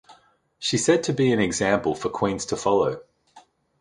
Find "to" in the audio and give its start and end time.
1.03-1.13, 2.47-2.57